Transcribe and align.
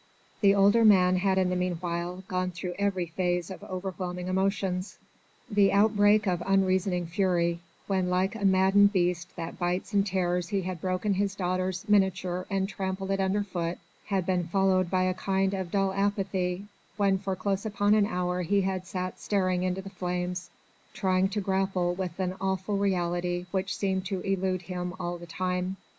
The 0.41 0.55
older 0.55 0.83
man 0.83 1.17
had 1.17 1.37
in 1.37 1.51
the 1.51 1.55
meanwhile 1.55 2.23
gone 2.27 2.49
through 2.49 2.73
every 2.79 3.05
phase 3.05 3.51
of 3.51 3.61
overwhelming 3.63 4.29
emotions. 4.29 4.97
The 5.47 5.71
outbreak 5.71 6.25
of 6.25 6.41
unreasoning 6.43 7.05
fury 7.05 7.59
when 7.85 8.09
like 8.09 8.33
a 8.33 8.43
maddened 8.43 8.93
beast 8.93 9.35
that 9.35 9.59
bites 9.59 9.93
and 9.93 10.03
tears 10.03 10.47
he 10.47 10.63
had 10.63 10.81
broken 10.81 11.13
his 11.13 11.35
daughter's 11.35 11.87
miniature 11.87 12.47
and 12.49 12.67
trampled 12.67 13.11
it 13.11 13.19
under 13.19 13.43
foot 13.43 13.77
had 14.07 14.25
been 14.25 14.47
followed 14.47 14.89
by 14.89 15.03
a 15.03 15.13
kind 15.13 15.53
of 15.53 15.69
dull 15.69 15.93
apathy, 15.93 16.65
when 16.97 17.19
for 17.19 17.35
close 17.35 17.63
upon 17.63 17.93
an 17.93 18.07
hour 18.07 18.41
he 18.41 18.61
had 18.61 18.87
sat 18.87 19.19
staring 19.19 19.61
into 19.61 19.83
the 19.83 19.91
flames, 19.91 20.49
trying 20.95 21.29
to 21.29 21.41
grapple 21.41 21.93
with 21.93 22.19
an 22.19 22.33
awful 22.41 22.75
reality 22.79 23.45
which 23.51 23.77
seemed 23.77 24.03
to 24.07 24.19
elude 24.21 24.63
him 24.63 24.95
all 24.99 25.19
the 25.19 25.27
time. 25.27 25.77